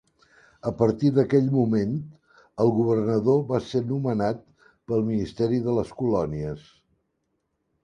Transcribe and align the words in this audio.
A 0.69 0.71
partir 0.77 1.09
d'aquell 1.17 1.51
moment, 1.55 1.91
el 2.65 2.73
Governador 2.79 3.45
va 3.53 3.61
ser 3.67 3.83
nomenat 3.93 4.43
pel 4.89 5.07
Ministeri 5.13 5.63
de 5.69 5.79
les 5.79 5.95
Colònies. 6.03 6.69